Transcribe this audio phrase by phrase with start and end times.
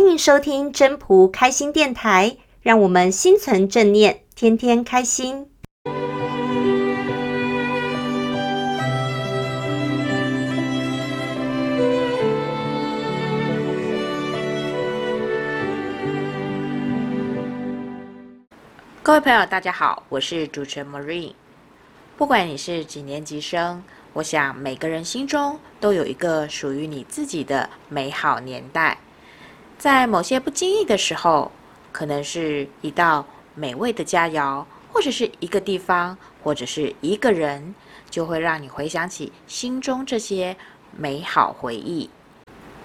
[0.00, 5.46] 欢迎收听真朴开心电台，让我们心存正念，天天开心。
[19.02, 21.34] 各位朋友，大家好，我是主持人 Marine。
[22.16, 28.96] 不管你是几年级生，我想每个人心中都有一个属于你自己的美好年代。
[29.80, 31.50] 在某些不经意的时候，
[31.90, 34.62] 可能是一道美味的佳肴，
[34.92, 37.74] 或者是一个地方，或者是一个人，
[38.10, 40.54] 就会让你回想起心中这些
[40.94, 42.10] 美好回忆。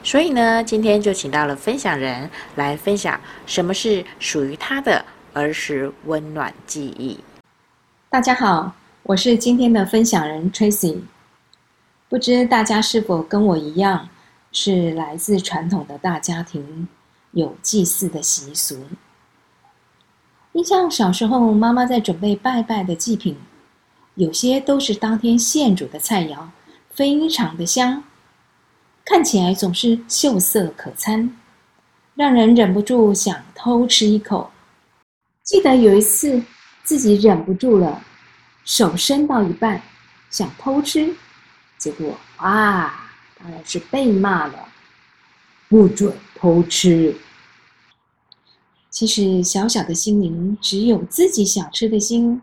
[0.03, 7.19] 所以呢，今天就请到了分享人来分享什么是属于他的儿时温暖记忆。
[8.09, 8.71] 大家好，
[9.03, 11.01] 我是今天的分享人 Tracy。
[12.07, 14.07] 不知大家是否跟我一样，
[14.57, 16.87] 是来自传统的大家庭，
[17.31, 18.85] 有祭祀的习俗。
[20.53, 23.35] 印象小时候，妈妈在准备拜拜的祭品，
[24.13, 26.47] 有些都是当天现煮的菜肴，
[26.89, 28.01] 非常的香，
[29.03, 31.35] 看起来总是秀色可餐，
[32.15, 34.49] 让人忍不住想偷吃一口。
[35.43, 36.41] 记得有一次，
[36.81, 38.01] 自己忍不住了，
[38.63, 39.81] 手伸到一半，
[40.29, 41.13] 想偷吃，
[41.77, 43.01] 结果哇！
[43.45, 44.69] 当然是被骂了，
[45.69, 47.15] 不准偷吃。
[48.89, 52.41] 其实小小的心灵只有自己想吃的心，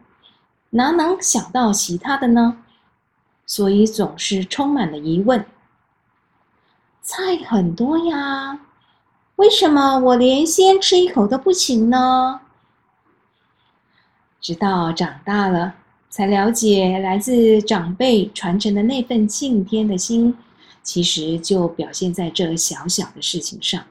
[0.71, 2.59] 哪能想到其他的呢？
[3.45, 5.45] 所以总是充满了疑问。
[7.01, 8.61] 菜很多呀，
[9.35, 12.43] 为什么我连先吃一口都不行呢？
[14.41, 15.75] 直到长大了，
[16.09, 20.37] 才了解来自长辈传承的那份敬天的心。
[20.83, 23.85] 其实就表现在这小小的事情上。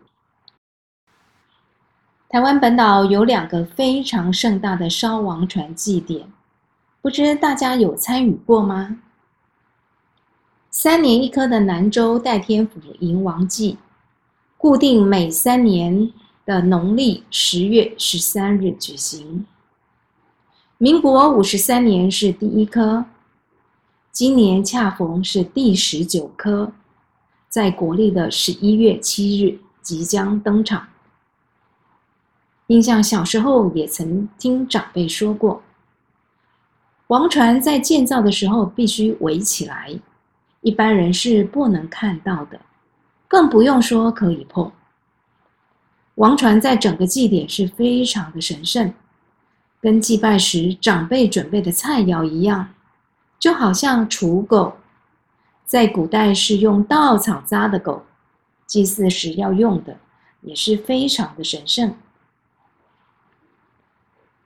[2.30, 6.32] 台湾本岛有两个非常盛大的烧王船祭典，
[7.02, 9.00] 不知大家有参与过吗？
[10.70, 13.78] 三年一科的南州代天府迎王祭，
[14.58, 16.14] 固定每三年
[16.46, 19.46] 的农历十月十三日举行。
[20.78, 23.04] 民国五十三年是第一科，
[24.14, 26.72] 今年恰逢是第十九科。
[27.52, 30.88] 在国历的十一月七日即将登场。
[32.68, 35.62] 印象小时候也曾听长辈说过，
[37.08, 39.94] 王船在建造的时候必须围起来，
[40.62, 42.58] 一般人是不能看到的，
[43.28, 44.72] 更不用说可以碰。
[46.16, 48.94] 王船在整个祭典是非常的神圣，
[49.82, 52.70] 跟祭拜时长辈准备的菜肴一样，
[53.38, 54.78] 就好像刍狗。
[55.72, 58.04] 在古代是用稻草扎的狗，
[58.68, 59.96] 祭祀时要用的，
[60.42, 61.96] 也是非常的神圣。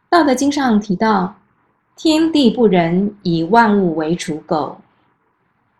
[0.07, 1.37] 道德经上提到
[1.97, 4.79] ：“天地不仁，以万物为刍狗。”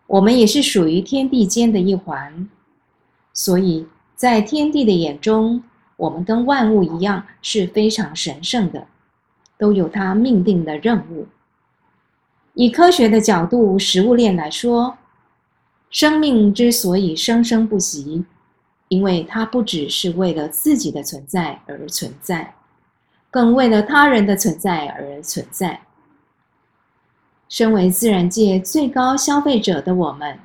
[0.08, 2.48] 我们也是属于天地间的一环，
[3.32, 3.86] 所以
[4.16, 5.62] 在天地的眼中，
[5.96, 8.84] 我们跟万物一样是非常神圣的，
[9.56, 11.28] 都有它命定的任务。
[12.54, 14.98] 以科学的角度，食物链来说。
[15.90, 18.24] 生命之所以生生不息，
[18.88, 22.54] 因为它不只是为了自己的存在而存在，
[23.30, 25.80] 更为了他人的存在而存在。
[27.48, 30.38] 身为自然界最高消费者的我们，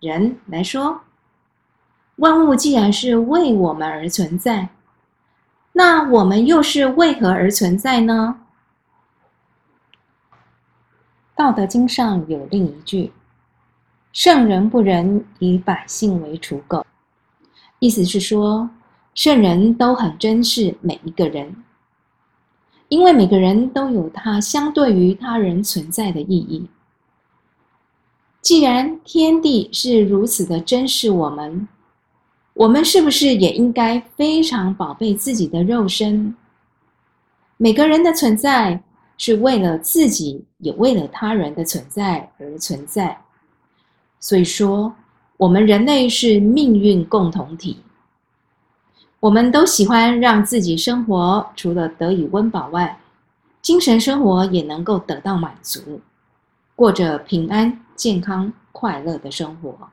[0.00, 1.00] 人来说，
[2.16, 4.68] 万物既然是为我们而存在，
[5.72, 8.40] 那我们又是为何而存在呢？
[11.34, 13.12] 道德经上有另一句。
[14.16, 16.86] 圣人不仁，以百姓为刍狗。
[17.80, 18.70] 意思是说，
[19.12, 21.54] 圣人都很珍视每一个人，
[22.88, 26.66] 因为每个人都有他相对于他人存在的意义。
[28.40, 31.68] 既然天地是如此的珍视我们，
[32.54, 36.34] 我们是不是也应该非常宝贝自己的肉身？
[37.58, 38.82] 每个人的存在
[39.18, 43.20] 是为了自己，也为了他人的存在而存在。
[44.18, 44.94] 所以说，
[45.36, 47.78] 我们人类是命运共同体。
[49.20, 52.98] 我们都喜欢让自己生活除了得以温饱外，
[53.62, 56.00] 精神生活也能够得到满足，
[56.74, 59.90] 过着平安、健康、快乐的生活。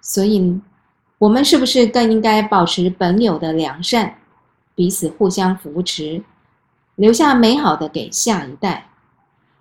[0.00, 0.60] 所以，
[1.18, 4.18] 我们是不是更应该保持本有的良善，
[4.74, 6.22] 彼此互相扶持，
[6.94, 8.90] 留下美好的给下一代，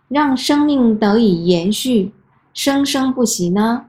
[0.07, 2.11] 让生命得以延续？
[2.55, 3.85] 生生不息呢？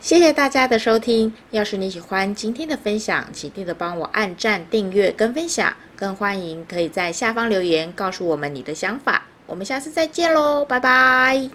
[0.00, 1.34] 谢谢大家的收听。
[1.50, 5.76] 要是你喜欢今天的分享，请记得帮我按赞、订阅跟分享。
[5.96, 9.24] 更欢迎可以在下方留言告诉我们你的想法。
[9.46, 11.50] 我们下次再见喽，拜拜。